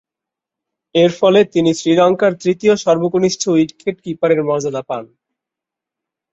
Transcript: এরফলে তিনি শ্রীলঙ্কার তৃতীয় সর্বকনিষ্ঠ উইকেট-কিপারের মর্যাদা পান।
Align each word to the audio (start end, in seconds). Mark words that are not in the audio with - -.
এরফলে 0.95 1.41
তিনি 1.53 1.71
শ্রীলঙ্কার 1.73 2.31
তৃতীয় 2.43 2.73
সর্বকনিষ্ঠ 2.77 3.41
উইকেট-কিপারের 3.49 4.39
মর্যাদা 4.43 4.81
পান। 4.81 5.03